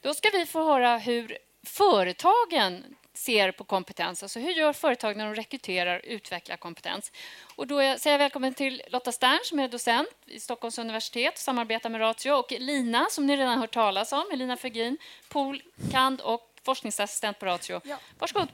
[0.00, 4.22] Då ska vi få höra hur företagen ser på kompetens.
[4.22, 7.12] Alltså hur gör företag när de rekryterar och utvecklar kompetens?
[7.56, 11.38] Och då säger jag välkommen till Lotta Stern som är docent vid Stockholms universitet och
[11.38, 16.20] samarbetar med Ratio och Lina som ni redan hört talas om, Elina Fergin, Pol, Kand
[16.20, 17.80] och forskningsassistent på Ratio.
[17.84, 17.96] Ja.
[18.18, 18.48] Varsågod.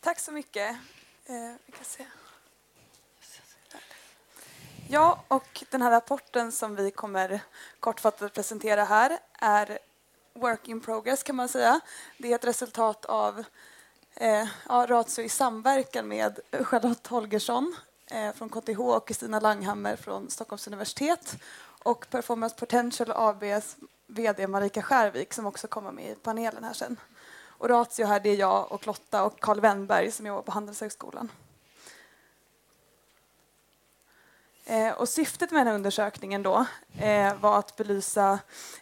[0.00, 0.70] Tack så mycket.
[1.26, 2.04] Eh, vi kan se.
[4.88, 7.40] Ja, och den här rapporten som vi kommer
[7.80, 9.78] kortfattat presentera här är
[10.34, 11.80] work in progress kan man säga.
[12.18, 13.44] Det är ett resultat av
[14.14, 17.76] eh, ja, Ratio i samverkan med Charlotte Holgersson
[18.10, 21.36] eh, från KTH och Kristina Langhammer från Stockholms universitet
[21.82, 23.76] och Performance Potential ABs
[24.06, 26.96] VD Marika Skärvik som också kommer med i panelen här sen.
[27.48, 31.28] Och Ratio här det är jag och Lotta och Carl Wennberg som jobbar på Handelshögskolan.
[34.52, 36.66] Eh, Eh, och syftet med den här undersökningen då,
[36.98, 38.38] eh, var att belysa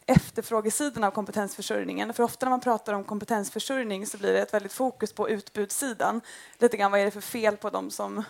[0.06, 2.14] efterfrågesidan av kompetensförsörjningen.
[2.14, 6.20] För ofta när man pratar om kompetensförsörjning så blir det ett väldigt fokus på utbudssidan.
[6.58, 8.25] Lite grann vad är det för fel på de som,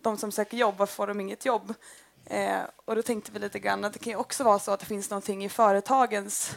[0.00, 1.74] de som söker jobb, varför får de inget jobb?
[2.24, 4.80] Eh, och då tänkte vi lite grann att det kan ju också vara så att
[4.80, 6.54] det finns någonting i företagens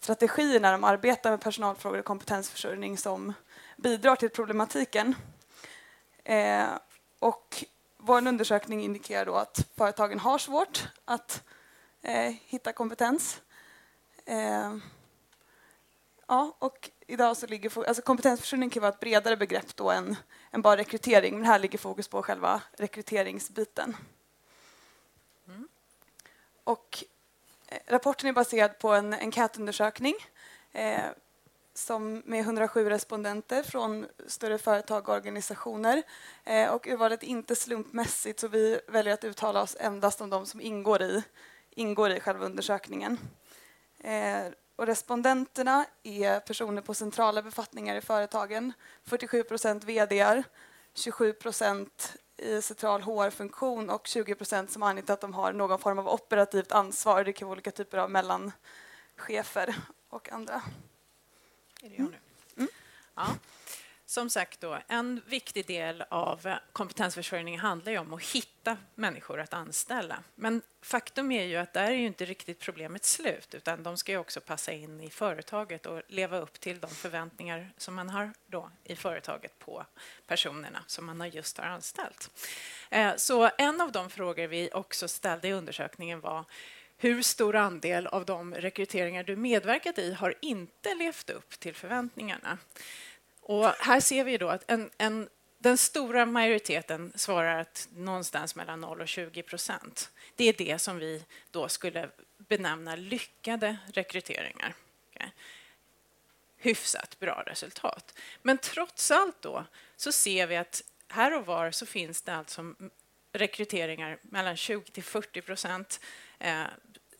[0.00, 3.32] strategier när de arbetar med personalfrågor och kompetensförsörjning som
[3.76, 5.14] bidrar till problematiken.
[6.24, 6.66] Eh,
[7.18, 7.64] och
[8.04, 11.42] vår undersökning indikerar då att företagen har svårt att
[12.02, 13.40] eh, hitta kompetens.
[14.24, 14.76] Eh,
[16.26, 20.16] ja, och idag så ligger alltså kompetensförsörjning kan vara ett bredare begrepp då än,
[20.50, 23.96] än bara rekrytering, men här ligger fokus på själva rekryteringsbiten.
[25.48, 25.68] Mm.
[26.64, 27.04] Och
[27.68, 30.14] eh, rapporten är baserad på en enkätundersökning
[30.72, 31.04] eh,
[31.74, 36.02] som med 107 respondenter från större företag och organisationer.
[36.44, 40.46] Eh, och urvalet är inte slumpmässigt så vi väljer att uttala oss endast om de
[40.46, 41.22] som ingår i,
[41.70, 43.18] ingår i själva undersökningen.
[43.98, 48.72] Eh, och respondenterna är personer på centrala befattningar i företagen.
[49.04, 50.42] 47 procent vd
[50.94, 55.98] 27 procent i central HR-funktion och 20 procent som angett att de har någon form
[55.98, 57.24] av operativt ansvar.
[57.24, 59.74] Det kan vara olika typer av mellanchefer
[60.08, 60.62] och andra.
[61.82, 62.18] Är det jag nu?
[62.56, 62.68] Mm.
[63.14, 63.36] Ja.
[64.06, 69.54] Som sagt, då, en viktig del av kompetensförsörjning handlar ju om att hitta människor att
[69.54, 70.22] anställa.
[70.34, 74.12] Men faktum är ju att där är ju inte riktigt problemet slut utan de ska
[74.12, 78.32] ju också passa in i företaget och leva upp till de förväntningar som man har
[78.46, 79.86] då i företaget på
[80.26, 82.30] personerna som man just har anställt.
[82.90, 86.44] Eh, så en av de frågor vi också ställde i undersökningen var
[87.02, 92.58] hur stor andel av de rekryteringar du medverkat i har inte levt upp till förväntningarna?
[93.40, 98.80] Och här ser vi då att en, en, den stora majoriteten svarar att någonstans mellan
[98.80, 100.10] 0 och 20 procent.
[100.36, 102.08] Det är det som vi då skulle
[102.38, 104.74] benämna lyckade rekryteringar.
[105.14, 105.28] Okay.
[106.56, 108.18] Hyfsat bra resultat.
[108.42, 109.64] Men trots allt då
[109.96, 112.74] så ser vi att här och var så finns det alltså
[113.32, 116.00] rekryteringar mellan 20 till 40 procent
[116.38, 116.64] eh,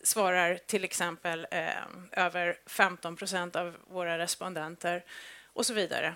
[0.03, 1.67] svarar till exempel eh,
[2.11, 5.03] över 15 procent av våra respondenter
[5.53, 6.15] och så vidare.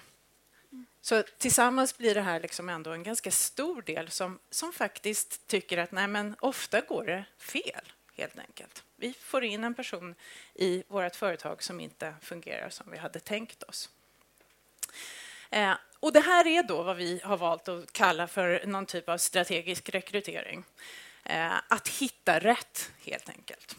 [1.02, 5.78] Så tillsammans blir det här liksom ändå en ganska stor del som, som faktiskt tycker
[5.78, 8.84] att nej, men ofta går det fel, helt enkelt.
[8.96, 10.16] Vi får in en person
[10.54, 13.90] i vårt företag som inte fungerar som vi hade tänkt oss.
[15.50, 19.10] Eh, och Det här är då vad vi har valt att kalla för någon typ
[19.10, 20.64] av strategisk rekrytering.
[21.30, 23.76] Eh, att hitta rätt, helt enkelt.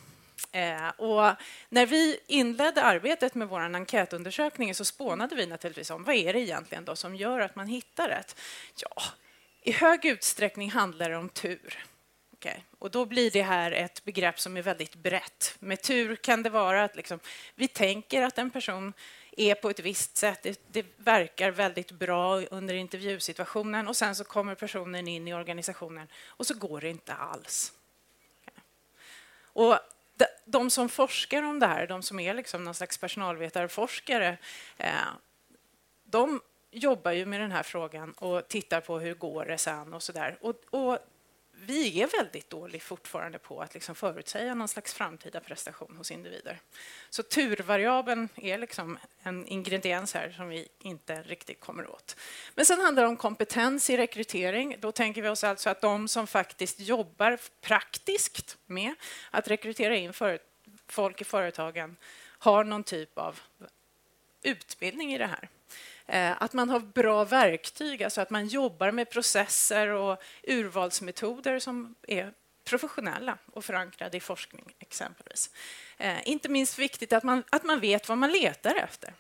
[0.53, 1.37] Eh, och
[1.69, 6.41] när vi inledde arbetet med vår enkätundersökning så spånade vi naturligtvis om vad är det
[6.41, 8.41] egentligen då som gör att man hittar rätt.
[8.77, 9.03] Ja,
[9.63, 11.85] i hög utsträckning handlar det om tur.
[12.33, 12.61] Okay.
[12.79, 15.57] Och då blir det här ett begrepp som är väldigt brett.
[15.59, 17.21] Med tur kan det vara att liksom,
[17.55, 18.93] vi tänker att en person
[19.41, 20.43] är på ett visst sätt.
[20.43, 26.09] Det, det, verkar väldigt bra under intervjusituationen och sen så kommer personen in i organisationen
[26.27, 27.73] och så går det inte alls.
[29.41, 29.79] Och
[30.17, 34.39] de, de som forskar om det här, de som är liksom någon slags personalvetarforskare,
[34.77, 34.93] eh,
[36.05, 36.41] de
[36.71, 40.13] jobbar ju med den här frågan och tittar på hur går det sen och så
[40.13, 40.39] där.
[40.41, 40.99] Och, och
[41.67, 46.61] vi är väldigt dåliga fortfarande på att liksom förutsäga någon slags framtida prestation hos individer.
[47.11, 52.17] Så turvariabeln är liksom en ingrediens här som vi inte riktigt kommer åt.
[52.55, 54.77] Men sen handlar det om kompetens i rekrytering.
[54.79, 58.95] Då tänker vi oss alltså att de som faktiskt jobbar praktiskt med
[59.31, 60.13] att rekrytera in
[60.87, 61.97] folk i företagen
[62.39, 63.41] har någon typ av
[64.43, 65.49] utbildning i det här.
[66.09, 71.95] Eh, att man har bra verktyg, alltså att man jobbar med processer och urvalsmetoder som
[72.03, 72.33] är
[72.65, 75.51] professionella och förankrade i forskning exempelvis.
[75.97, 79.13] Eh, inte minst viktigt att man, att man vet vad man letar efter.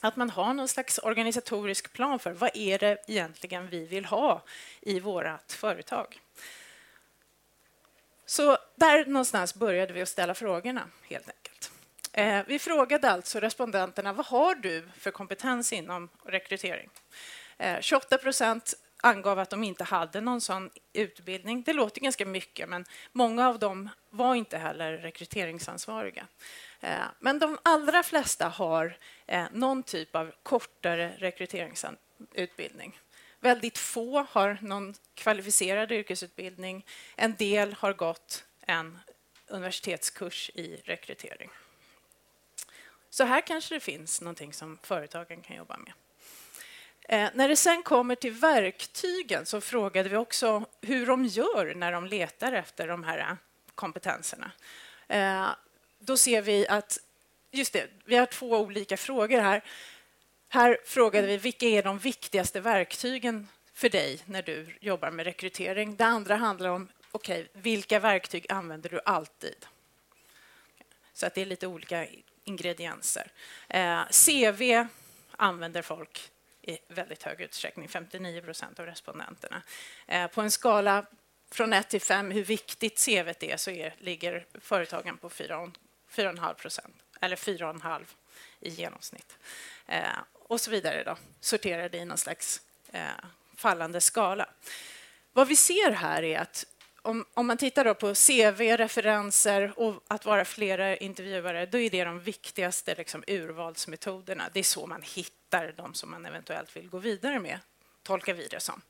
[0.00, 4.42] Att man har någon slags organisatorisk plan för vad är det egentligen vi vill ha
[4.80, 6.20] i vårt företag.
[8.26, 11.43] Så där någonstans började vi att ställa frågorna, helt enkelt.
[12.16, 16.90] Eh, vi frågade alltså respondenterna vad har du för kompetens inom rekrytering.
[17.58, 21.62] Eh, 28 procent angav att de inte hade någon sån utbildning.
[21.62, 26.26] Det låter ganska mycket, men många av dem var inte heller rekryteringsansvariga.
[26.80, 28.98] Eh, men de allra flesta har
[29.50, 33.00] någon typ av kortare rekryteringsutbildning.
[33.40, 36.86] Väldigt få har någon kvalificerad yrkesutbildning.
[37.16, 38.98] En del har gått en
[39.48, 41.50] universitetskurs i rekrytering.
[43.14, 45.92] Så här kanske det finns någonting som företagen kan jobba med.
[47.08, 51.92] Eh, när det sen kommer till verktygen så frågade vi också hur de gör när
[51.92, 53.36] de letar efter de här
[53.74, 54.50] kompetenserna.
[55.08, 55.48] Eh,
[55.98, 56.98] då ser vi att,
[57.50, 59.64] just det, vi har två olika frågor här.
[60.48, 65.96] Här frågade vi vilka är de viktigaste verktygen för dig när du jobbar med rekrytering.
[65.96, 69.66] Det andra handlar om okay, vilka verktyg använder du alltid?
[71.12, 72.06] Så att det är lite olika
[72.44, 73.32] ingredienser.
[73.68, 74.86] Eh, CV
[75.36, 76.30] använder folk
[76.62, 79.62] i väldigt hög utsträckning, 59 procent av respondenterna.
[80.06, 81.06] Eh, på en skala
[81.50, 86.94] från 1 till 5 hur viktigt CV är så är, ligger företagen på 4,5 procent,
[87.20, 88.04] eller 4,5
[88.60, 89.38] i genomsnitt.
[89.86, 92.60] Eh, och så vidare, då, sorterade i någon slags
[92.92, 93.24] eh,
[93.56, 94.48] fallande skala.
[95.32, 96.66] Vad vi ser här är att
[97.04, 102.04] om, om man tittar på CV, referenser och att vara flera intervjuare, då är det
[102.04, 104.44] de viktigaste liksom, urvalsmetoderna.
[104.52, 107.58] Det är så man hittar de som man eventuellt vill gå vidare med,
[108.02, 108.82] tolkar vi det som.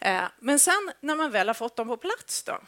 [0.00, 2.58] Eh, men sen när man väl har fått dem på plats, då,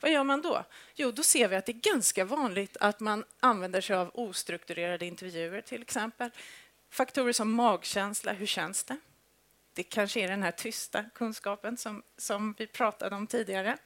[0.00, 0.64] vad gör man då?
[0.94, 5.06] Jo, då ser vi att det är ganska vanligt att man använder sig av ostrukturerade
[5.06, 6.30] intervjuer, till exempel.
[6.90, 8.96] Faktorer som magkänsla, hur känns det?
[9.74, 13.78] Det kanske är den här tysta kunskapen som, som vi pratade om tidigare.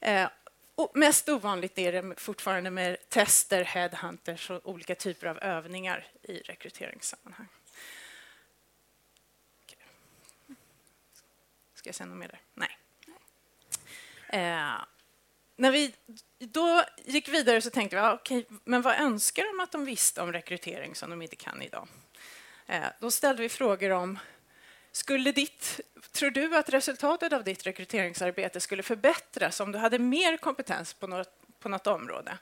[0.00, 0.28] Eh,
[0.74, 6.38] och mest ovanligt är det fortfarande med tester, headhunters och olika typer av övningar i
[6.38, 7.48] rekryteringssammanhang.
[11.74, 12.40] Ska jag säga något mer där?
[12.54, 12.78] Nej.
[14.28, 14.84] Eh,
[15.56, 15.94] när vi
[16.38, 20.22] då gick vidare så tänkte vi, ja, okej, men vad önskar de att de visste
[20.22, 21.88] om rekrytering som de inte kan idag?
[22.66, 24.18] Eh, då ställde vi frågor om
[24.98, 25.80] skulle ditt,
[26.12, 31.06] tror du att resultatet av ditt rekryteringsarbete skulle förbättras om du hade mer kompetens på
[31.06, 31.30] något,
[31.60, 32.38] på något område?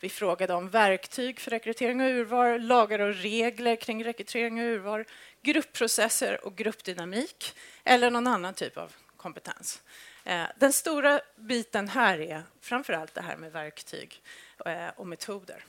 [0.00, 5.04] Vi frågade om verktyg för rekrytering och urval, lagar och regler kring rekrytering och urval,
[5.42, 7.54] gruppprocesser och gruppdynamik
[7.84, 9.82] eller någon annan typ av kompetens.
[10.24, 14.22] Eh, den stora biten här är framför allt det här med verktyg
[14.66, 15.64] eh, och metoder.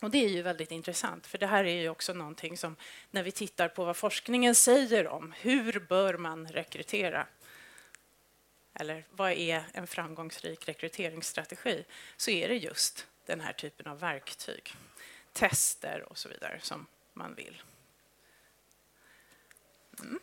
[0.00, 2.76] Och Det är ju väldigt intressant, för det här är ju också någonting som
[3.10, 7.26] när vi tittar på vad forskningen säger om hur bör man rekrytera
[8.74, 11.84] eller vad är en framgångsrik rekryteringsstrategi
[12.16, 14.74] så är det just den här typen av verktyg,
[15.32, 17.62] tester och så vidare som man vill.
[20.00, 20.20] Mm.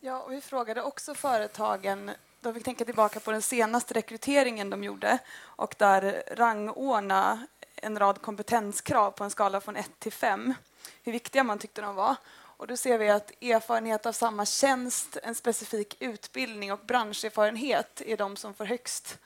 [0.00, 2.10] Ja, och vi frågade också företagen
[2.40, 8.22] de fick tänka tillbaka på den senaste rekryteringen de gjorde och där rangordna en rad
[8.22, 10.54] kompetenskrav på en skala från 1 till 5,
[11.02, 12.16] hur viktiga man tyckte de var.
[12.34, 18.16] Och då ser vi att erfarenhet av samma tjänst, en specifik utbildning och branscherfarenhet är
[18.16, 19.18] de som får högst,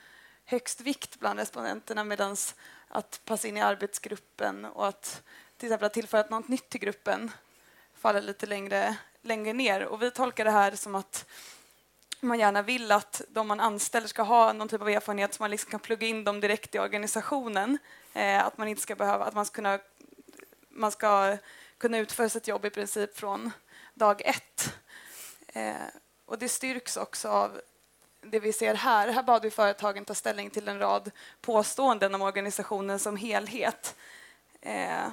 [0.45, 2.35] högst vikt bland respondenterna medan
[2.87, 5.23] att passa in i arbetsgruppen och att
[5.57, 7.31] till exempel att tillföra något nytt till gruppen
[7.93, 9.85] faller lite längre, längre ner.
[9.85, 11.25] Och vi tolkar det här som att
[12.21, 15.51] man gärna vill att de man anställer ska ha någon typ av erfarenhet så man
[15.51, 17.77] liksom kan plugga in dem direkt i organisationen.
[18.13, 19.79] Eh, att man inte ska behöva, att man ska kunna,
[20.69, 21.37] man ska
[21.77, 23.51] kunna utföra sitt jobb i princip från
[23.93, 24.73] dag ett.
[25.47, 25.73] Eh,
[26.25, 27.61] och det styrks också av
[28.21, 29.07] det vi ser här.
[29.07, 31.11] Här bad vi företagen ta ställning till en rad
[31.41, 33.95] påståenden om organisationen som helhet.
[34.61, 35.07] Eh,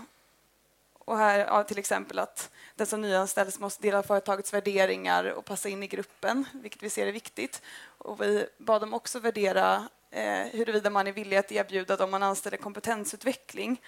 [1.09, 5.69] och här ja, till exempel att den som nyanställs måste dela företagets värderingar och passa
[5.69, 7.63] in i gruppen, vilket vi ser är viktigt.
[7.99, 12.23] Och vi bad dem också värdera eh, huruvida man är villig att erbjuda dem man
[12.23, 13.81] anställer kompetensutveckling.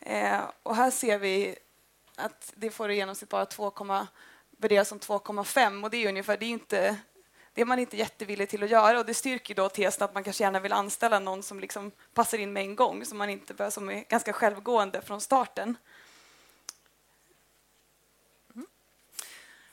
[0.00, 1.56] Eh, och här ser vi
[2.16, 3.72] att det får i genomsnitt bara 2,
[4.58, 6.96] värderas som 2,5 och det är ungefär, det är inte
[7.54, 10.24] det är man inte jättevillig till att göra och det styrker då tesen att man
[10.24, 13.70] kanske gärna vill anställa någon som liksom passar in med en gång, som man inte
[13.70, 15.76] som är ganska självgående från starten.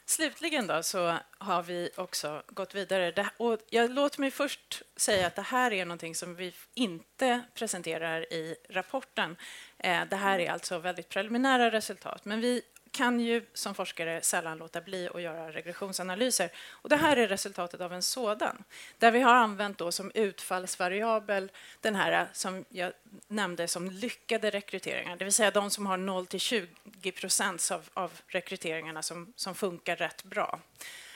[0.05, 3.29] Slutligen då så har vi också gått vidare.
[3.37, 8.33] och jag låter mig först säga att det här är någonting som vi inte presenterar
[8.33, 9.37] i rapporten.
[9.77, 12.61] Eh, det här är alltså väldigt preliminära resultat, men vi
[12.93, 16.49] kan ju som forskare sällan låta bli att göra regressionsanalyser.
[16.69, 18.63] Och det här är resultatet av en sådan,
[18.97, 22.93] där vi har använt då som utfallsvariabel den här eh, som jag
[23.27, 27.89] nämnde som lyckade rekryteringar, det vill säga de som har 0 till 20 procent av,
[27.93, 30.59] av rekryteringarna som, som funkar rätt bra.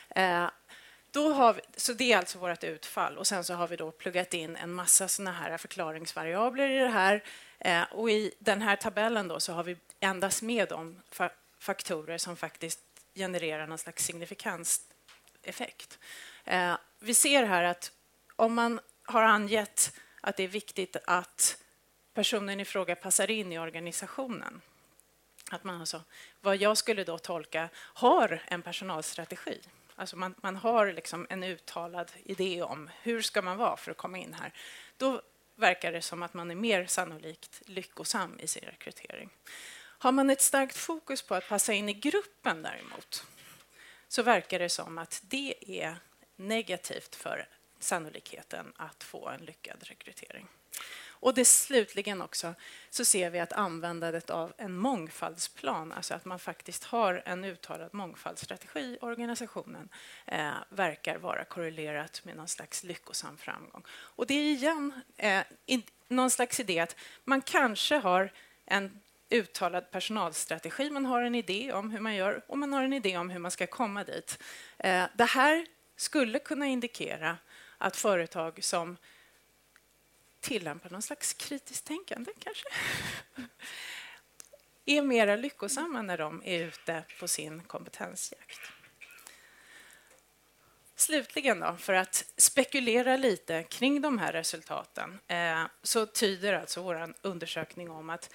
[0.10, 0.50] Eh,
[1.12, 3.17] då har vi, så det är alltså vårt utfall.
[3.17, 6.89] Och sen så har vi då pluggat in en massa såna här förklaringsvariabler i det
[6.89, 7.24] här.
[7.60, 11.01] Eh, och I den här tabellen då så har vi endast med de
[11.60, 12.80] faktorer som faktiskt
[13.16, 16.00] genererar någon slags signifikanseffekt.
[16.46, 17.92] Eh, vi ser här att
[18.36, 21.64] om man har angett att det är viktigt att
[22.14, 24.62] personen i fråga passar in i organisationen
[25.52, 26.04] att man alltså,
[26.42, 29.60] vad jag skulle då tolka, har en personalstrategi.
[29.96, 33.98] Alltså man, man har liksom en uttalad idé om hur ska man vara för att
[33.98, 34.54] komma in här.
[34.98, 35.22] Då
[35.56, 39.30] verkar det som att man är mer sannolikt lyckosam i sin rekrytering.
[40.00, 43.25] Har man ett starkt fokus på att passa in i gruppen däremot
[44.08, 45.96] så verkar det som att det är
[46.36, 47.48] negativt för
[47.80, 50.48] sannolikheten att få en lyckad rekrytering.
[51.20, 52.54] Och det slutligen också
[52.89, 57.94] så ser vi att användandet av en mångfaldsplan, alltså att man faktiskt har en uttalad
[57.94, 59.89] mångfaldsstrategi i organisationen,
[60.25, 63.84] eh, verkar vara korrelerat med någon slags lyckosam framgång.
[63.89, 68.32] Och det är igen eh, in, någon slags idé att man kanske har
[68.66, 70.89] en uttalad personalstrategi.
[70.89, 73.39] Man har en idé om hur man gör och man har en idé om hur
[73.39, 74.39] man ska komma dit.
[74.77, 77.38] Eh, det här skulle kunna indikera
[77.77, 78.98] att företag som
[80.39, 82.67] tillämpar någon slags kritiskt tänkande kanske
[84.86, 88.62] är mera lyckosamma när de är ute på sin kompetensjakt.
[90.96, 97.13] Slutligen, då, för att spekulera lite kring de här resultaten eh, så tyder alltså vår
[97.22, 98.34] undersökning om att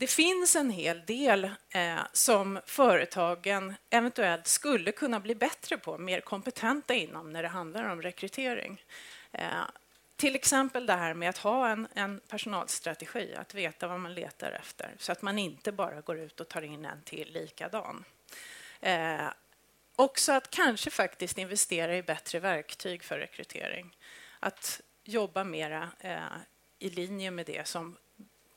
[0.00, 6.20] det finns en hel del eh, som företagen eventuellt skulle kunna bli bättre på, mer
[6.20, 8.84] kompetenta inom när det handlar om rekrytering.
[9.32, 9.62] Eh,
[10.16, 14.52] till exempel det här med att ha en, en, personalstrategi, att veta vad man letar
[14.52, 18.04] efter så att man inte bara går ut och tar in en till likadan.
[18.80, 19.28] Eh,
[19.96, 23.96] också att kanske faktiskt investera i bättre verktyg för rekrytering.
[24.40, 26.20] Att jobba mera eh,
[26.78, 27.96] i linje med det som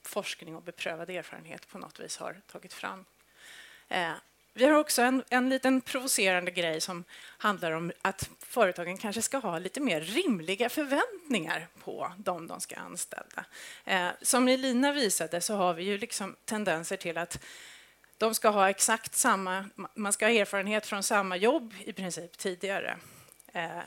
[0.03, 3.05] forskning och beprövad erfarenhet på något vis har tagit fram.
[3.87, 4.13] Eh,
[4.55, 7.03] vi har också en, en liten provocerande grej som
[7.37, 12.75] handlar om att företagen kanske ska ha lite mer rimliga förväntningar på dem de ska
[12.75, 13.45] anställa.
[13.85, 17.43] Eh, som Elina visade så har vi ju liksom tendenser till att
[18.17, 22.97] de ska ha exakt samma, man ska ha erfarenhet från samma jobb i princip tidigare.
[23.53, 23.79] Eh,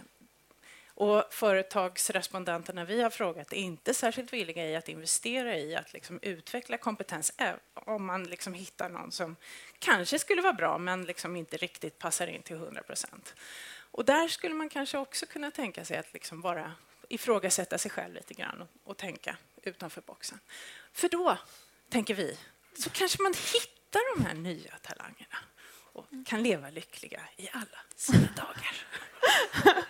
[0.96, 6.18] och företagsrespondenterna vi har frågat är inte särskilt villiga i att investera i att liksom
[6.22, 7.32] utveckla kompetens
[7.74, 9.36] om man liksom hittar någon som
[9.78, 13.34] kanske skulle vara bra men liksom inte riktigt passar in till 100 procent.
[13.90, 16.72] Och där skulle man kanske också kunna tänka sig att liksom bara
[17.08, 20.40] ifrågasätta sig själv lite grann och, och tänka utanför boxen.
[20.92, 21.38] För då,
[21.88, 22.38] tänker vi,
[22.78, 25.38] så kanske man hittar de här nya talangerna
[25.92, 28.76] och kan leva lyckliga i alla sina dagar.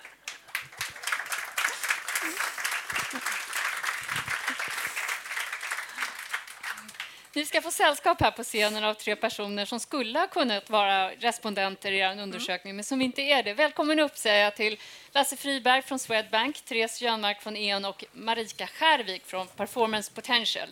[7.37, 11.11] Ni ska få sällskap här på scenen av tre personer som skulle ha kunnat vara
[11.11, 12.77] respondenter i er undersökning, mm.
[12.77, 13.55] men som inte är det.
[13.55, 14.79] Välkommen upp säger jag till
[15.13, 20.69] Lasse Friberg från Swedbank, Therese Jönmark från E.ON och Marika Skärvik från Performance Potential.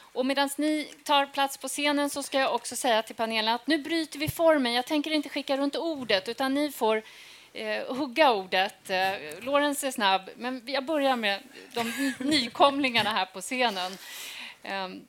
[0.00, 3.66] Och medan ni tar plats på scenen så ska jag också säga till panelen att
[3.66, 4.72] nu bryter vi formen.
[4.72, 7.02] Jag tänker inte skicka runt ordet, utan ni får
[7.52, 8.90] eh, hugga ordet.
[8.90, 11.42] Eh, Lorenz är snabb, men jag börjar med
[11.74, 13.92] de nykomlingarna här på scenen.
[14.62, 15.08] Um,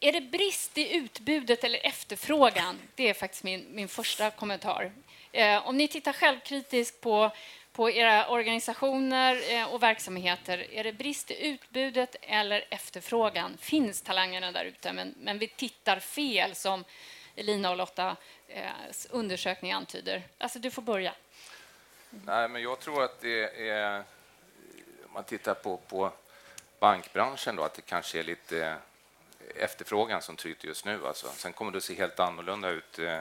[0.00, 2.78] är det brist i utbudet eller efterfrågan?
[2.94, 4.92] Det är faktiskt min, min första kommentar.
[5.32, 7.30] Eh, om ni tittar självkritiskt på,
[7.72, 13.56] på era organisationer eh, och verksamheter, är det brist i utbudet eller efterfrågan?
[13.60, 16.84] Finns talangerna där ute, men, men vi tittar fel som
[17.36, 18.16] Elina och Lotta
[18.48, 18.70] eh,
[19.10, 20.22] undersökning antyder?
[20.38, 21.14] Alltså, du får börja.
[22.10, 24.04] Nej, men jag tror att det är...
[25.06, 26.12] Om man tittar på, på
[26.78, 28.76] bankbranschen, då, att det kanske är lite
[29.54, 31.06] efterfrågan som tryter just nu.
[31.06, 31.26] Alltså.
[31.28, 33.20] Sen kommer det att se helt annorlunda ut eh,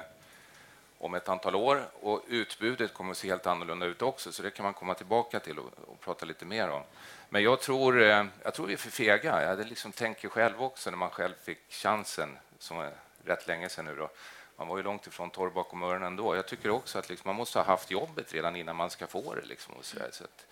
[0.98, 4.52] om ett antal år och utbudet kommer att se helt annorlunda ut också, så det
[4.52, 6.84] kan man komma tillbaka till och, och prata lite mer om.
[7.30, 9.42] Men jag tror, eh, jag tror vi är för fega.
[9.42, 12.92] Jag hade liksom tänker själv också när man själv fick chansen, som är
[13.26, 14.10] rätt länge sedan nu, då,
[14.58, 16.36] man var ju långt ifrån torr bakom öronen då.
[16.36, 19.36] Jag tycker också att liksom, man måste ha haft jobbet redan innan man ska få
[19.36, 19.46] det.
[19.46, 20.46] Liksom, och så, så att,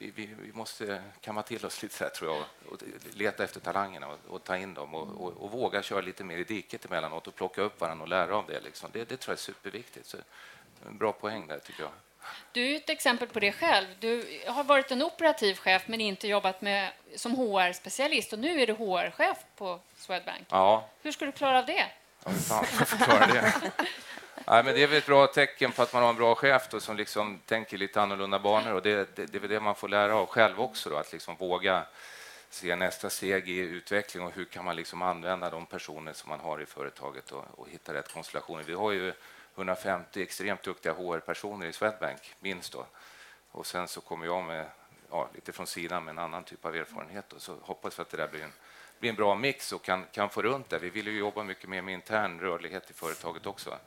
[0.00, 2.82] vi, vi, vi, måste kamma till oss lite, där, tror jag, och
[3.14, 6.38] leta efter talangerna och, och ta in dem och, och, och, våga köra lite mer
[6.38, 8.60] i diket emellanåt och plocka upp varandra och lära av det.
[8.60, 8.90] Liksom.
[8.92, 10.06] Det, det tror jag är superviktigt.
[10.06, 10.16] Så,
[10.86, 11.92] en bra poäng där, tycker jag.
[12.52, 13.86] Du är ett exempel på det själv.
[13.98, 18.66] Du har varit en operativ chef men inte jobbat med, som HR-specialist och nu är
[18.66, 20.46] du HR-chef på Swedbank.
[20.50, 20.88] Ja.
[21.02, 21.86] Hur ska du klara av det?
[22.24, 23.72] Ja, fan, jag förklara det.
[24.50, 26.68] Nej, men det är väl ett bra tecken på att man har en bra chef
[26.70, 28.72] då, som liksom tänker lite annorlunda banor.
[28.72, 31.12] Och det, det, det är väl det man får lära av själv också, då, att
[31.12, 31.84] liksom våga
[32.48, 36.40] se nästa steg i utveckling och hur kan man liksom använda de personer som man
[36.40, 38.62] har i företaget och, och hitta rätt konstellationer.
[38.62, 39.12] Vi har ju
[39.56, 42.72] 150 extremt duktiga HR-personer i Swedbank, minst.
[42.72, 42.86] Då.
[43.50, 44.66] Och sen så kommer jag med
[45.10, 47.32] ja, lite från sidan med en annan typ av erfarenhet.
[47.32, 48.52] Och så hoppas vi att det där blir en,
[48.98, 50.78] blir en bra mix och kan, kan få runt det.
[50.78, 53.78] Vi vill ju jobba mycket mer med intern rörlighet i företaget också.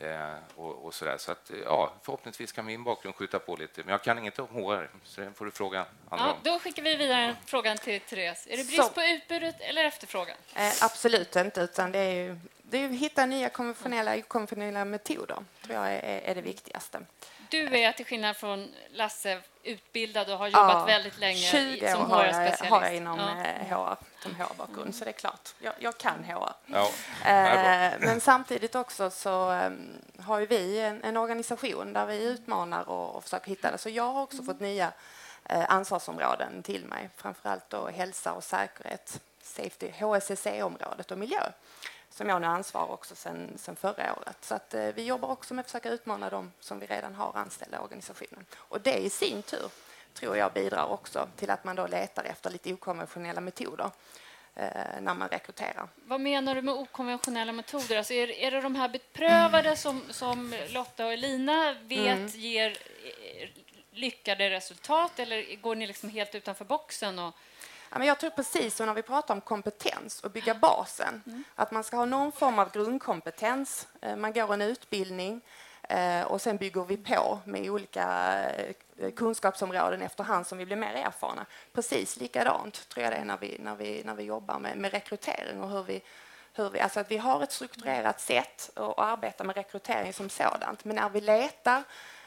[0.00, 1.18] Eh, och, och så där.
[1.18, 3.82] Så att, ja, förhoppningsvis kan min bakgrund skjuta på lite.
[3.84, 6.36] Men jag kan inget om HR, så det får du fråga andra ja.
[6.42, 8.46] Då skickar vi vidare frågan till Therese.
[8.46, 8.88] Är det brist så.
[8.88, 10.36] på utbudet eller efterfrågan?
[10.54, 12.38] Eh, absolut inte, utan det är ju
[12.70, 15.36] det är att hitta nya konventionella, konventionella metoder.
[15.62, 17.00] tror jag är, är det viktigaste.
[17.48, 22.00] Du är till skillnad från Lasse utbildad och har jobbat ja, väldigt länge 20 som
[22.00, 22.70] år har jag, HR-specialist.
[22.70, 23.44] har jag inom Ja.
[23.44, 26.52] eh, HR, som HR-bakgrund, så det är klart, jag, jag kan HR.
[26.66, 26.90] Ja.
[27.24, 32.88] Eh, men samtidigt också så um, har ju vi en, en organisation där vi utmanar
[32.88, 33.78] och, och försöker hitta det.
[33.78, 34.92] Så jag har också fått nya
[35.44, 41.42] eh, ansvarsområden till mig, framförallt då hälsa och säkerhet, safety, HSSE-området och miljö
[42.14, 44.36] som jag nu ansvarar också sen, sen förra året.
[44.44, 47.32] Så att, eh, vi jobbar också med att försöka utmana dem som vi redan har
[47.36, 48.46] anställda i organisationen.
[48.54, 49.70] Och det i sin tur
[50.14, 53.90] tror jag bidrar också till att man då letar efter lite okonventionella metoder
[54.54, 54.66] eh,
[55.00, 55.88] när man rekryterar.
[55.94, 57.96] Vad menar du med okonventionella metoder?
[57.98, 62.26] Alltså är, är det de här beprövade som, som Lotta och Elina vet Mm.
[62.26, 63.48] ger eh,
[63.90, 67.18] lyckade resultat eller går ni liksom helt utanför boxen?
[67.18, 67.34] Och,
[67.90, 71.70] Ja, men jag tror precis som när vi pratar om kompetens och bygga basen, att
[71.70, 73.88] man ska ha någon form av grundkompetens.
[74.00, 75.40] Eh, Man går en utbildning
[75.88, 78.34] eh, och sen bygger vi på med olika
[78.98, 81.46] eh, kunskapsområden efterhand som vi blir mer erfarna.
[81.72, 84.90] Precis likadant tror jag det är när vi, när vi, när vi jobbar med, med
[84.92, 86.02] rekrytering och hur vi,
[86.52, 90.84] hur vi, alltså att vi har ett strukturerat sätt att arbeta med rekrytering som sådant.
[90.84, 91.82] Men när vi letar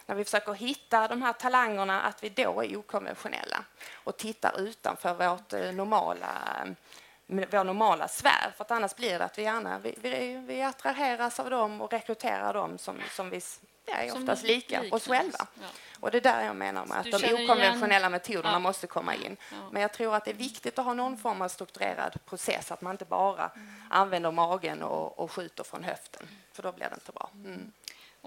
[0.10, 5.13] när vi försöker hitta de här talangerna, att vi då är okonventionella och tittar utanför
[5.13, 6.28] vårt eh, normala,
[6.65, 8.52] eh, vår normala sfär.
[8.58, 11.91] För att annars blir det att vi gärna vi, vi, vi attraheras av dem och
[11.91, 13.41] rekryterar dem som, som vi
[13.86, 15.48] ja, är oftast li- lika oss själva.
[15.62, 15.65] Ja.
[16.00, 18.60] Och det är där jag menar med att de okonventionella metoderna Ja.
[18.60, 19.38] måste komma in.
[19.52, 19.58] Ja.
[19.72, 22.82] Men jag tror att det är viktigt att ha någon form av strukturerad process, att
[22.82, 23.52] man inte bara
[23.89, 27.30] använder magen och, och skjuter från höften, för då blir det inte bra.
[27.46, 27.72] Mm.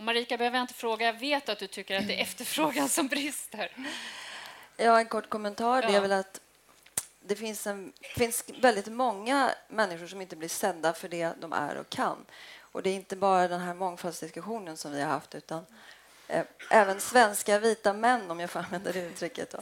[0.01, 2.89] Och Marika behöver jag inte fråga, jag vet att du tycker att det är efterfrågan
[2.89, 3.77] som brister.
[4.77, 5.83] Ja, en kort kommentar.
[5.83, 5.97] Det Ja.
[5.97, 6.41] är väl att
[7.21, 11.77] det finns, en, finns väldigt många människor som inte blir sedda för det de är
[11.77, 12.25] och kan.
[12.61, 15.67] Och det är inte bara den här mångfaldsdiskussionen som vi har haft utan
[16.29, 19.59] eh, även svenska vita män, om jag får använda det uttrycket, då,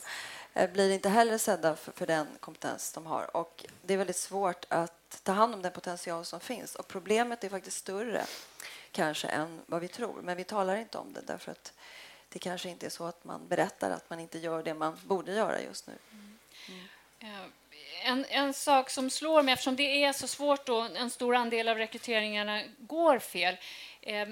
[0.55, 3.37] eh, blir inte heller sedda för, för den kompetens de har.
[3.37, 6.75] Och det är väldigt svårt att ta hand om den potential som finns.
[6.75, 8.25] Och problemet är faktiskt större
[8.93, 10.23] kanske än vad vi tror.
[10.23, 11.73] Men vi talar inte om det därför att
[12.29, 15.33] det kanske inte är så att man berättar att man inte gör det man borde
[15.33, 15.95] göra just nu.
[17.21, 17.45] Eh,
[18.05, 21.69] En, en sak som slår mig, eftersom det är så svårt och en stor andel
[21.69, 23.57] av rekryteringarna går fel,
[24.01, 24.29] eh,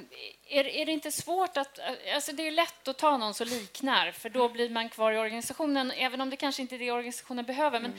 [0.49, 1.79] är, är det inte svårt att...
[2.15, 5.19] Alltså det är lätt att ta någon som liknar, för då blir man kvar i
[5.19, 7.81] organisationen, även om det kanske inte är det organisationen behöver.
[7.81, 7.93] Men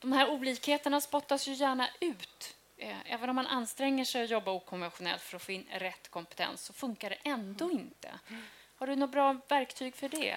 [0.00, 2.56] de här olikheterna spottas ju gärna ut.
[2.80, 6.64] Eh, Även om man anstränger sig att jobba okonventionellt för att få in rätt kompetens
[6.64, 8.08] så funkar det ändå inte.
[8.76, 10.36] Har du något bra verktyg för det?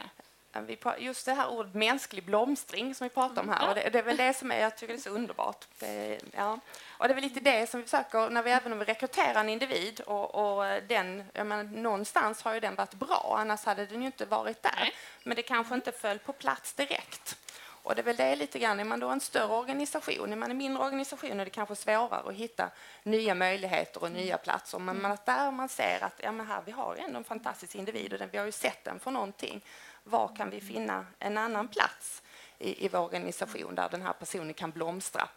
[0.97, 3.69] Just det här ordet mänsklig blomstring som vi pratar om här.
[3.69, 5.65] Och det, det är väl det som är, jag tycker det är så underbart.
[5.79, 6.59] Det, ja.
[6.87, 9.39] Och det är väl lite det som vi försöker, när vi, även om vi rekryterar
[9.39, 14.01] en individ och, och den, menar, någonstans har ju den varit bra, annars hade den
[14.01, 14.93] ju inte varit där.
[15.23, 17.37] Men det kanske inte föll på plats direkt.
[17.83, 20.51] Och det är väl det lite grann, är man då en större organisation, är man
[20.51, 22.69] en mindre organisation är det kanske svårare att hitta
[23.03, 24.79] nya möjligheter och nya platser.
[24.79, 27.75] Men man, att där man ser att ja, men här, vi har ändå en fantastisk
[27.75, 29.61] individ och den, vi har ju sett den för någonting.
[30.03, 32.21] Var kan vi finna en annan plats
[32.59, 35.27] i, i vår organisation där den här personen kan blomstra?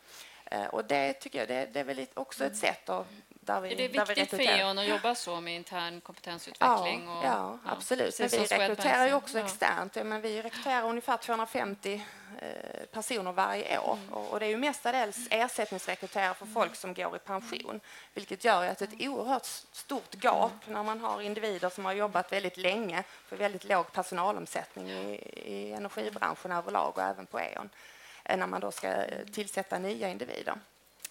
[0.44, 3.06] Eh, och det tycker jag det, det är väl också ett sätt att,
[3.46, 4.59] där vi, Är det där vi viktigt för.
[4.59, 7.04] E.ON att jobba så med intern kompetensutveckling?
[7.06, 8.18] Ja, och, ja, absolut.
[8.20, 9.44] Men vi rekryterar ju också Ja.
[9.44, 9.96] externt.
[9.96, 12.04] Ja, Men vi rekryterar ungefär 250
[12.38, 13.98] eh, personer varje år.
[14.11, 17.80] Och, och det är ju mestadels ersättningsrekryterare för folk som går i pension,
[18.14, 22.56] vilket gör att ett oerhört stort gap när man har individer som har jobbat väldigt
[22.56, 27.70] länge för väldigt låg personalomsättning i, i energibranschen överlag och även på E.ON,
[28.24, 30.54] eh, när man då ska eh, tillsätta nya individer.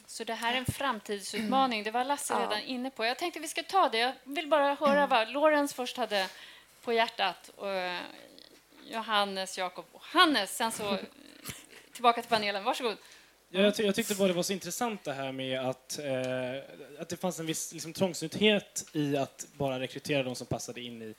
[0.07, 1.83] Så det här är en framtidsutmaning.
[1.83, 2.39] Det var Lasse Ja.
[2.39, 3.05] redan inne på.
[3.05, 3.97] Jag tänkte vi ska ta det.
[3.97, 6.27] Jag vill bara höra vad Lorenz först hade
[6.81, 7.51] på hjärtat.
[7.55, 7.99] Och eh,
[8.91, 10.55] Johannes, Jakob och Hannes.
[10.57, 10.97] Sen så
[11.93, 12.63] tillbaka till panelen.
[12.63, 12.97] Varsågod.
[13.49, 17.01] Ja, jag, ty jag tyckte bara det var så intressant det här med att, eh,
[17.01, 21.01] att det fanns en viss liksom, trångsynthet i att bara rekrytera de som passade in
[21.01, 21.15] i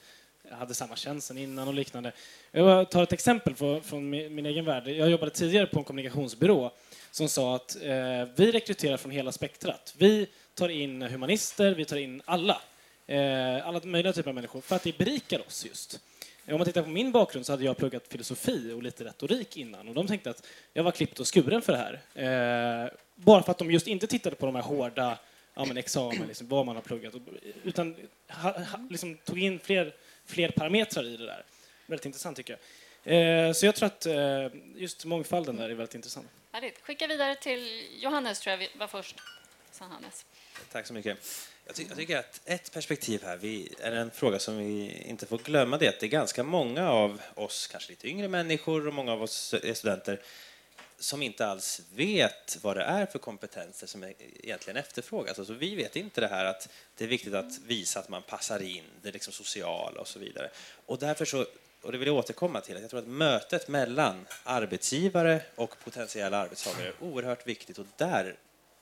[0.51, 2.13] hade samma tjänst sen innan och liknande.
[2.53, 4.89] Jag tar ett exempel från, från min, min egen värld.
[4.89, 6.73] Jag jobbade tidigare på en kommunikationsbyrå
[7.17, 9.95] som sa att eh, vi rekryterar från hela spektrat.
[9.99, 12.63] Vi tar in humanister, vi tar in alla.
[13.07, 16.01] Eh, alla möjliga typer av människor för att det berikar oss just.
[16.47, 19.57] Eh, om man tittar på min bakgrund så hade jag pluggat filosofi och lite retorik
[19.57, 22.85] innan och de tänkte att jag var klippt och skuren för det här.
[22.85, 25.19] Eh, bara för att de just inte tittade på de här hårda
[25.55, 27.21] ja, men examen, liksom, vad man har pluggat, och,
[27.65, 27.97] utan
[28.29, 31.45] ha, ha, liksom, tog in fler, fler parametrar i det där.
[31.87, 32.61] Väldigt intressant tycker jag.
[33.07, 36.27] Eh, så jag tror att eh, just mångfalden där är väldigt intressant.
[36.53, 36.81] Härligt.
[36.83, 39.17] Skicka vidare till Johannes, tror jag var först.
[39.79, 40.27] Hannes.
[40.73, 41.19] Tack så mycket.
[41.67, 45.27] Jag, ty jag tycker att ett perspektiv här vi, är en fråga som vi inte
[45.27, 45.79] får glömma.
[45.79, 49.13] Det är att det är ganska många av oss, kanske lite yngre människor och många
[49.13, 50.21] av oss är studenter
[50.99, 54.05] som inte alls vet vad det är för kompetenser som
[54.43, 55.39] egentligen efterfrågas.
[55.39, 58.63] Alltså vi vet inte det här att det är viktigt att visa att man passar
[58.63, 60.51] in, det liksom sociala och så vidare.
[60.87, 61.47] Och därför så,
[61.83, 66.39] och det vill jag återkomma till, att jag tror att mötet mellan arbetsgivare och potentiella
[66.39, 68.37] arbetstagare är oerhört viktigt och där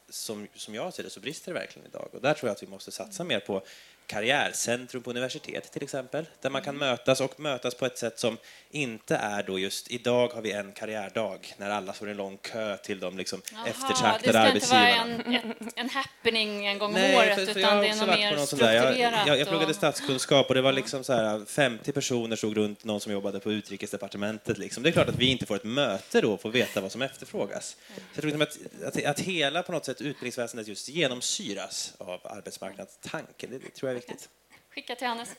[0.09, 2.09] som, som jag ser det så brister det verkligen idag.
[2.13, 3.63] Och där tror jag att vi måste satsa mer på
[4.07, 8.39] karriärcentrum på universitet till exempel, där man kan mötas och mötas på ett sätt som
[8.71, 12.37] inte är då just idag har vi en karriärdag när alla står i en lång
[12.37, 14.19] kö till de liksom Jaha, eftertraktade
[14.53, 15.15] det ska arbetsgivarna.
[15.15, 17.97] inte vara en, en happening en gång om året, för- för jag utan det är
[17.97, 18.39] något mer någon.
[18.39, 19.27] Jag, strukturerat.
[19.27, 22.85] jag, jag pluggade och- statskunskap och det var liksom så här 50 personer stod runt
[22.85, 24.59] någon som jobbade på utrikesdepartementet.
[24.59, 24.83] Liksom.
[24.83, 27.03] Det är klart att vi inte får ett möte då och får veta vad som
[27.03, 27.77] efterfrågas.
[27.95, 28.43] Så jag tror liksom
[28.83, 33.51] att, att, att hela på något sätt utbildningsväsendet just genomsyras av arbetsmarknadstanken.
[33.51, 34.29] Det tror jag är viktigt.
[34.75, 35.37] Skicka till Hannes.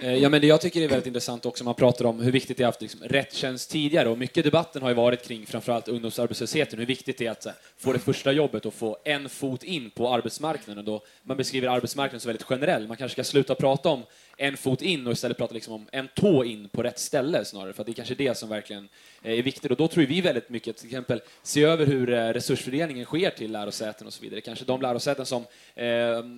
[0.00, 2.56] Eh, Ja, men det jag tycker är väldigt intressant också, man pratar om hur viktigt
[2.56, 4.08] det är att liksom, rätt tjänst tidigare.
[4.08, 7.48] Och mycket debatten har ju varit kring framförallt ungdomsarbetslösheten, hur viktigt det är att så
[7.48, 10.78] här, få det första jobbet och få en fot in på arbetsmarknaden.
[10.78, 12.88] Och då, man beskriver arbetsmarknaden så väldigt generell.
[12.88, 14.02] Man kanske ska sluta prata om
[14.40, 17.72] en fot in och istället prata liksom om en tå in på rätt ställe snarare,
[17.72, 18.88] för det är kanske det som verkligen
[19.22, 19.70] eh, är viktigt.
[19.70, 23.52] Och då tror vi väldigt mycket, till exempel, se över hur eh, resursfördelningen sker till
[23.52, 24.40] lärosäten och så vidare.
[24.40, 25.42] Kanske de lärosäten som
[25.74, 25.86] eh,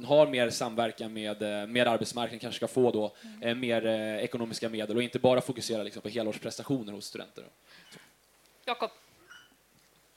[0.07, 4.69] har mer samverkan med, eh, med arbetsmarknaden kanske ska få då eh, mer eh, ekonomiska
[4.69, 7.45] medel och inte bara fokusera liksom, på helårsprestationer hos studenter.
[8.65, 8.91] Jakob.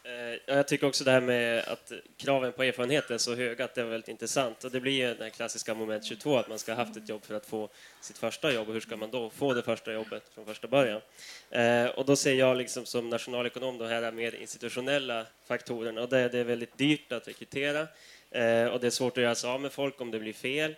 [0.06, 3.76] Eh, jag tycker också det här med att kraven på erfarenhet är så höga att
[3.76, 4.64] det är väldigt intressant.
[4.64, 7.10] Och det blir ju den här klassiska moment 22, att man ska ha haft ett
[7.10, 7.70] jobb för att få
[8.02, 8.68] sitt första jobb.
[8.68, 11.02] Och hur ska man då få det första jobbet från första början?
[11.50, 16.02] Eh, och då ser jag liksom som nationalekonom de här mer institutionella faktorerna.
[16.02, 17.88] Och det, är- väldigt dyrt att rekrytera.
[18.32, 20.76] Eh, och det är svårt att göra sig av med folk om det blir fel.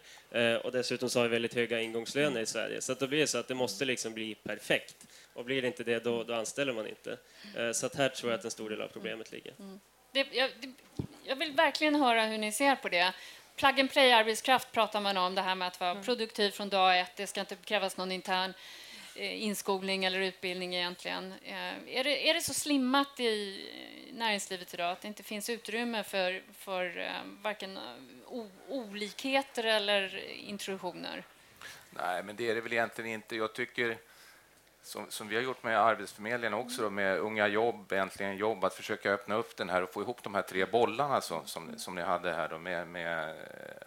[0.64, 2.82] Och dessutom så har vi väldigt höga ingångslöner i Sverige.
[2.82, 4.96] Så att då blir det så att det måste liksom bli perfekt.
[5.36, 7.18] Och blir det inte det, då, då anställer man inte.
[7.58, 9.54] Eh, så att här tror jag att en stor del av problemet ligger.
[10.12, 10.74] Det, jag, det,
[11.24, 13.14] jag vill verkligen höra hur ni ser på det.
[13.56, 17.12] Plug and play-arbetskraft pratar man om, det här med att vara produktiv från dag ett.
[17.16, 18.54] Det ska inte krävas någon intern
[19.16, 21.34] eh, inskolning eller utbildning egentligen.
[21.44, 23.66] Eh, är, det, är det så slimmat i
[24.14, 27.80] näringslivet idag att det inte finns utrymme för, för varken
[28.26, 31.24] o, olikheter eller introduktioner?
[31.90, 33.36] Nej, men det är det väl egentligen inte.
[33.36, 33.98] Jag tycker,
[34.86, 38.74] som, som vi har gjort med Arbetsförmedlingen också, då, med Unga jobb, Äntligen jobb, att
[38.74, 41.96] försöka öppna upp den här och få ihop de här tre bollarna som, som, som
[41.96, 43.36] ni hade här då, med, med eh,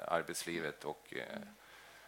[0.09, 1.39] arbetslivet och, eh,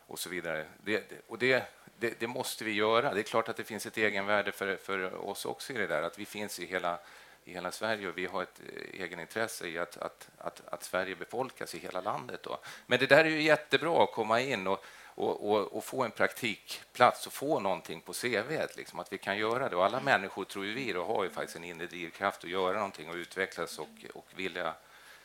[0.06, 0.66] och så vidare.
[0.84, 1.64] Det, och det,
[1.98, 3.14] det, det måste vi göra.
[3.14, 6.02] Det är klart att det finns ett egenvärde för, för oss också i det där,
[6.02, 6.98] att vi finns i hela
[7.44, 11.16] i hela Sverige och vi har ett eh, egenintresse i att, att, att, att Sverige
[11.16, 12.42] befolkas i hela landet.
[12.42, 12.58] Då.
[12.86, 14.84] Men det där är ju jättebra att komma in och,
[15.20, 19.38] och, och, och få en praktikplats och få någonting på CV, liksom, att vi kan
[19.38, 19.76] göra det.
[19.76, 23.08] Och alla människor, tror vi, då, har ju faktiskt en inre drivkraft att göra någonting
[23.08, 24.74] och utvecklas och, och vilja,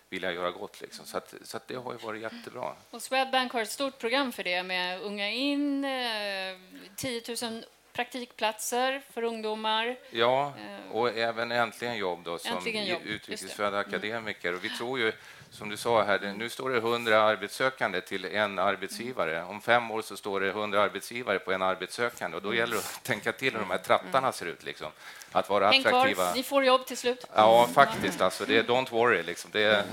[0.09, 0.81] vilja göra gott.
[0.81, 1.05] Liksom.
[1.05, 2.75] Så, att, så att det har ju varit jättebra.
[2.91, 6.57] Och Swedbank har ett stort program för det med Unga in, eh,
[6.95, 9.97] 10 000 praktikplatser för ungdomar.
[10.11, 10.53] Ja,
[10.91, 14.55] och även Äntligen jobb då, som Äntligen jobb, utrikesfödda akademiker.
[14.55, 15.11] Och vi tror ju,
[15.55, 19.43] som du sa här, nu står det 100 arbetssökande till en arbetsgivare.
[19.43, 22.79] Om fem år så står det 100 arbetsgivare på en arbetssökande och då gäller det
[22.79, 24.63] att tänka till hur de här trapparna ser ut.
[24.63, 24.87] Liksom.
[25.31, 26.23] Att vara Häng attraktiva.
[26.23, 27.25] kvar, ni får jobb till slut.
[27.35, 28.21] Ja, faktiskt.
[28.21, 29.23] Alltså, det är don't worry.
[29.23, 29.51] Liksom.
[29.53, 29.83] Det, är,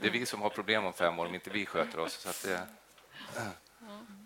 [0.00, 2.12] det är vi som har problem om fem år om inte vi sköter oss.
[2.12, 2.60] Så att det,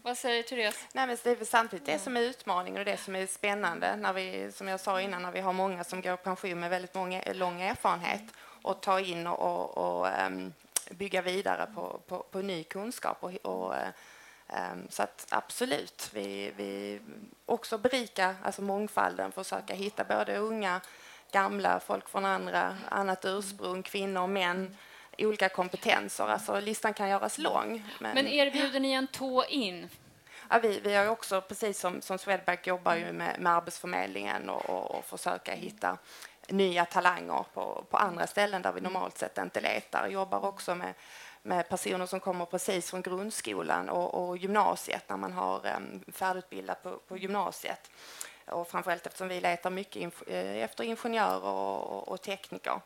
[0.03, 0.87] Vad säger Therese?
[0.93, 4.13] Nej, men det är samtidigt det som är utmaningen och det som är spännande när
[4.13, 6.95] vi, som jag sa innan, när vi har många som går i pension med väldigt
[6.95, 8.23] många, lång erfarenhet
[8.63, 10.53] och ta in och, och, och um,
[10.91, 13.17] bygga vidare på, på, på, ny kunskap.
[13.21, 13.75] Och, och
[14.49, 17.01] um, så att absolut, vi, vi
[17.47, 20.81] också berika alltså mångfalden, försöka hitta både unga,
[21.33, 24.77] gamla, folk från andra, annat ursprung, kvinnor, män
[25.19, 26.25] olika kompetenser.
[26.25, 27.85] Alltså, listan kan göras lång.
[28.01, 29.89] Men, men erbjuder ni en tå in?
[30.51, 34.71] Ja, vi, vi har också, precis som, som Swedbank, jobbar ju med, med Arbetsförmedlingen och,
[34.71, 35.99] och, och försöka hitta
[36.49, 40.09] nya talanger på, på andra ställen där vi normalt sett inte letar.
[40.09, 40.95] Jobbar också med,
[41.43, 46.83] med personer som kommer precis från grundskolan och, och gymnasiet när man har um, färdigutbildat
[46.83, 47.91] på, på gymnasiet.
[48.47, 52.81] Och framförallt eftersom vi letar mycket inf efter ingenjörer och, och, och tekniker.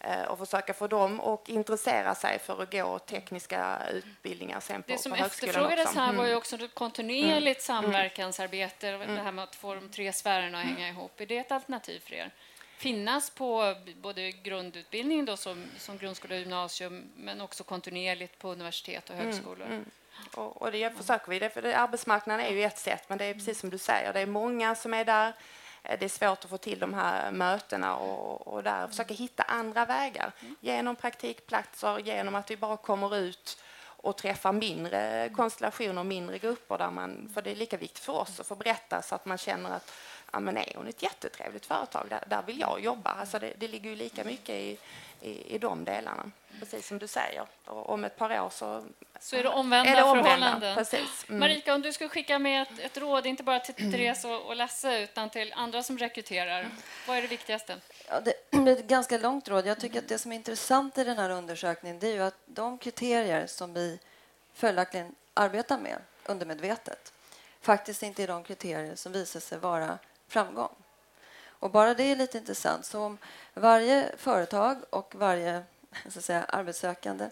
[0.00, 4.92] Eh, och försöka få dem att intressera sig för att gå tekniska utbildningar sen på
[4.92, 5.98] Det som på efterfrågades också.
[5.98, 6.38] här var ju Mm.
[6.38, 7.82] också ett kontinuerligt Mm.
[7.82, 11.20] samverkansarbete, det här med att få de tre sfärerna att hänga ihop.
[11.20, 12.30] Är det ett alternativ för er?
[12.76, 19.10] Finnas på både grundutbildning då som, som grundskola och gymnasium, men också kontinuerligt på universitet
[19.10, 19.66] och högskolor?
[19.66, 19.90] Mm, mm.
[20.34, 21.38] Och, och det försöker vi.
[21.38, 24.12] Det, för det, arbetsmarknaden är ju ett sätt, men det är precis som du säger,
[24.12, 25.32] det är många som är där.
[25.82, 29.42] Eh, Det är svårt att få till de här mötena och, och där försöka hitta
[29.42, 33.62] andra vägar genom praktikplatser, genom att vi bara kommer ut
[34.06, 38.40] och träffar mindre konstellationer, mindre grupper där man, för det är lika viktigt för oss
[38.40, 39.92] att få berätta så att man känner att
[40.32, 43.10] ja, men är hon ett jättetrevligt företag, där, där vill jag jobba.
[43.10, 44.78] Alltså det, det ligger ju lika mycket i,
[45.20, 47.46] i, i de delarna, precis som du säger.
[47.64, 48.84] Och om ett par år så,
[49.20, 50.76] Så är det omvända, är det omvända, förhållanden.
[50.76, 51.24] Precis.
[51.28, 51.40] Mm.
[51.40, 54.56] Marika, om du skulle skicka med ett, ett råd, inte bara till Therese och, och
[54.56, 56.68] Lasse, utan till andra som rekryterar,
[57.06, 57.76] vad är det viktigaste?
[58.08, 59.66] Ja, det blir ett ganska långt råd.
[59.66, 62.38] Jag tycker att det som är intressant i den här undersökningen det är ju att
[62.46, 63.98] de kriterier som vi
[64.54, 67.12] följaktligen arbetar med undermedvetet
[67.60, 70.74] faktiskt inte är de kriterier som visar sig vara framgång.
[71.58, 72.86] Och bara det är lite intressant.
[72.86, 73.18] Så om
[73.54, 75.62] varje företag och varje
[76.08, 77.30] så att säga, arbetssökande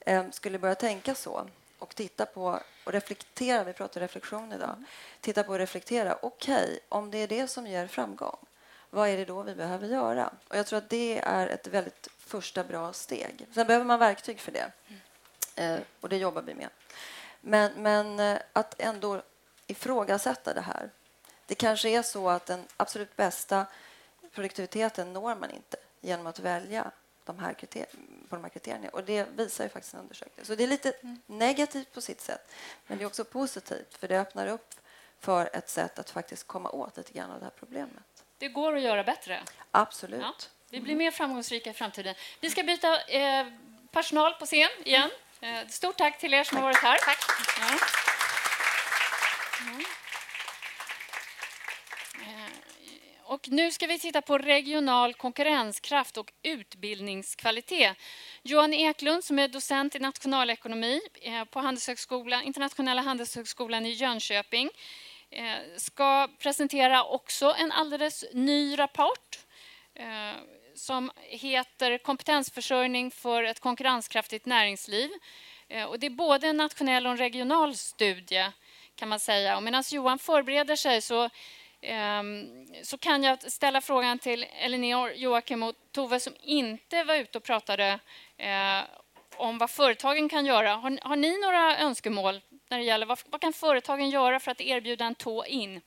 [0.00, 1.46] eh, skulle börja tänka så
[1.78, 4.84] och titta på och reflektera, vi pratar reflektion idag,
[5.20, 6.18] titta på och reflektera.
[6.22, 8.36] Okej, om det är det som ger framgång,
[8.90, 10.30] vad är det då vi behöver göra?
[10.48, 13.46] Och jag tror att det är ett väldigt första bra steg.
[13.54, 14.72] Sen behöver man verktyg för det.
[15.56, 16.68] Eh, och det jobbar vi med.
[17.40, 19.22] Men, men eh, att ändå
[19.66, 20.90] ifrågasätta det här.
[21.46, 23.66] Det kanske är så att den absolut bästa
[24.32, 26.90] produktiviteten når man inte genom att välja
[27.24, 27.54] de här
[28.28, 28.88] på de här kriterierna.
[28.88, 30.46] Och det visar ju faktiskt en undersökning.
[30.46, 30.92] Så det är lite
[31.26, 32.52] negativt på sitt sätt,
[32.86, 34.74] men det är också positivt för det öppnar upp
[35.20, 38.24] för ett sätt att faktiskt komma åt lite grann av det här problemet.
[38.38, 39.42] Det går att göra bättre.
[39.70, 40.20] Absolut.
[40.20, 40.34] Ja,
[40.70, 42.14] vi blir mer framgångsrika i framtiden.
[42.40, 43.46] Vi ska byta eh,
[43.90, 45.10] personal på scen igen.
[45.40, 46.98] Eh, stort tack till er som har varit här.
[46.98, 47.18] Tack.
[47.60, 47.78] Ja.
[52.22, 52.50] Eh,
[53.44, 57.96] och nu ska vi titta på regional konkurrenskraft och utbildningskvalitet.
[58.42, 64.70] Johan Eklund, som är docent i nationalekonomi eh, på Handelshögskolan, Internationella handelshögskolan i Jönköping,
[65.30, 69.38] eh, ska presentera också en alldeles ny rapport
[69.94, 70.40] eh,
[70.74, 75.10] som heter Kompetensförsörjning för ett konkurrenskraftigt näringsliv.
[75.88, 78.52] Och det är både en nationell och en regional studie
[78.94, 79.56] kan man säga.
[79.56, 81.30] Och medan Johan förbereder sig så,
[81.86, 87.38] Ehm, så kan jag ställa frågan till Elinor, Joakim och Tove som inte var ute
[87.38, 87.98] och pratade
[88.36, 88.80] eh,
[89.36, 90.74] om vad företagen kan göra.
[90.74, 94.60] Har, har ni några önskemål när det gäller vad, vad kan företagen göra för att
[94.60, 95.80] erbjuda en tå in?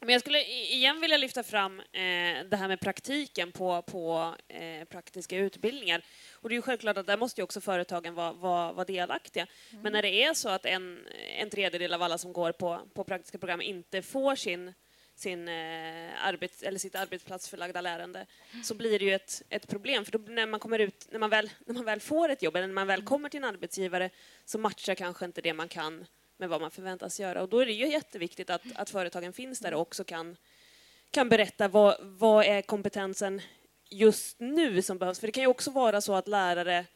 [0.00, 4.84] Men jag skulle igen vilja lyfta fram eh, det här med praktiken på, på eh,
[4.84, 6.02] praktiska utbildningar.
[6.40, 9.46] Och det är ju självklart att där måste ju också företagen vara, vara, vara delaktiga.
[9.82, 11.06] Men när det är så att en,
[11.38, 14.74] en tredjedel av alla som går på, på praktiska program inte får sin,
[15.14, 18.26] sin, eh, arbets, eller sitt arbetsplatsförlagda lärande
[18.64, 20.04] så blir det ju ett, ett problem.
[20.04, 22.56] För då, när, man kommer ut, när, man väl, när man väl får ett jobb
[22.56, 24.10] eller när man väl kommer till en arbetsgivare
[24.44, 27.42] så matchar kanske inte det man kan med vad man förväntas göra.
[27.42, 30.36] Och då är det ju jätteviktigt att, att företagen finns där och också kan,
[31.10, 33.42] kan berätta vad, vad är kompetensen
[33.90, 35.20] just nu som behövs.
[35.20, 36.86] För det kan ju också vara så att lärare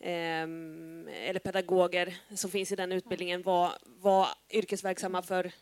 [0.00, 5.52] ehm, eller pedagoger som finns i den utbildningen var, var yrkesverksamma för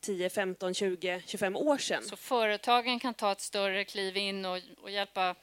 [0.00, 2.02] 10, 15, 20, 25 år sedan.
[2.02, 5.34] Så företagen kan ta ett större kliv in och, och hjälpa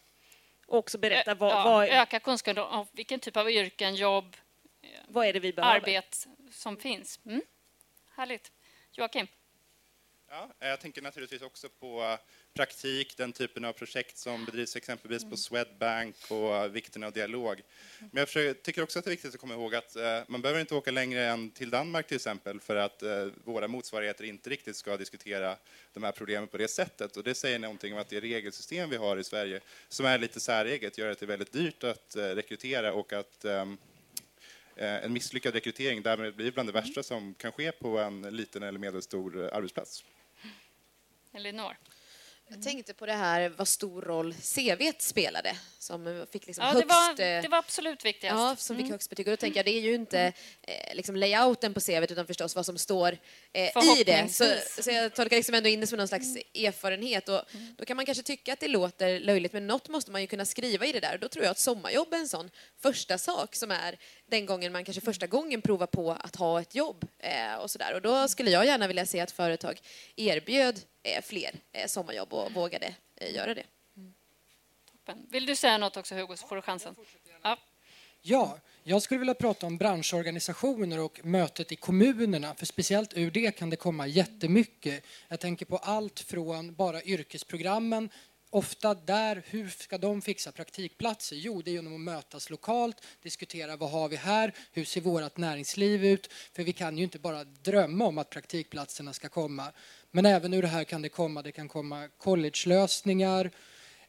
[0.68, 4.38] och också berätta vad, ja, vad, öka kunskapen om vilken typ av yrken, jobb,
[5.08, 5.76] vad är det vi behöver.
[5.76, 6.18] arbete
[6.52, 7.20] som finns.
[7.26, 7.42] Mm.
[8.16, 8.52] Härligt.
[8.92, 9.28] Joakim?
[10.34, 12.18] Ja, jag tänker naturligtvis också på
[12.54, 17.62] praktik, den typen av projekt som bedrivs exempelvis på Swedbank och vikten av dialog.
[18.00, 20.42] Men jag försöker, tycker också att det är viktigt att komma ihåg att eh, man
[20.42, 24.50] behöver inte åka längre än till Danmark till exempel för att eh, våra motsvarigheter inte
[24.50, 25.56] riktigt ska diskutera
[25.94, 27.18] de här problemen på det sättet.
[27.18, 30.40] Och det säger någonting om att det regelsystem vi har i Sverige, som är lite
[30.40, 33.78] säreget, gör att det är väldigt dyrt att eh, rekrytera och att ehm,
[34.76, 38.64] eh, en misslyckad rekrytering därmed blir bland det värsta som kan ske på en liten
[38.64, 40.04] eller medelstor eh, arbetsplats.
[41.34, 41.78] Elinor?
[42.54, 46.88] Jag tänkte på det här vad stor roll CV spelade som fick liksom ja, högst...
[46.88, 48.38] det, var, det var absolut viktigast.
[48.38, 48.92] Ja, som fick mm.
[48.92, 49.28] högst betyg.
[49.28, 52.56] Och då tänker jag, det är ju inte eh, liksom layouten på CV utan förstås
[52.56, 53.18] vad som står
[53.54, 54.34] eh, i det.
[54.34, 54.46] Så,
[54.82, 57.30] så jag tolkar liksom ändå in det som någon slags erfarenhet.
[57.30, 57.76] Och mm.
[57.78, 60.46] Då kan man kanske tycka att det låter löjligt men något måste man ju kunna
[60.46, 61.14] skriva i det där.
[61.14, 63.98] Och då tror jag att sommarjobb är en sån första sak som är
[64.30, 67.08] den gången man kanske första gången provar på att ha ett jobb.
[67.20, 67.94] Eh, och, så där.
[67.94, 69.82] och Då skulle jag gärna vilja se att företag
[70.16, 70.82] erbjöd eh,
[71.24, 73.66] fler eh, sommarjobb och vågade eh, göra det.
[74.92, 75.28] Toppen.
[75.30, 76.96] Vill du säga något också Hugo så får du chansen.
[77.44, 77.58] Ja.
[78.24, 83.58] Ja, jag skulle vilja prata om branschorganisationer och mötet i kommunerna, för speciellt ur det
[83.58, 85.04] kan det komma jättemycket.
[85.28, 88.10] Jag tänker på allt från bara yrkesprogrammen
[88.52, 91.36] ofta där, hur ska de fixa praktikplatser?
[91.36, 95.38] Jo, det är genom att mötas lokalt, diskutera vad har vi här, hur ser vårt
[95.38, 96.34] näringsliv ut?
[96.34, 99.72] För vi kan ju inte bara drömma om att praktikplatserna ska komma.
[100.12, 103.52] Men även ur det här kan det komma, det kan komma college-lösningar,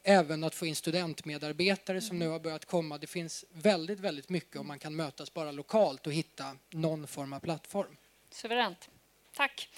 [0.02, 2.98] även att få in studentmedarbetare som nu har börjat komma.
[2.98, 7.32] Det finns väldigt, väldigt mycket om man kan mötas bara lokalt och hitta någon form
[7.32, 7.96] av plattform.
[8.30, 8.88] Suveränt.
[9.36, 9.68] Tack.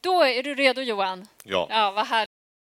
[0.00, 1.26] Då är du redo Johan?
[1.44, 1.66] Ja.
[1.70, 2.25] ja vad härligt.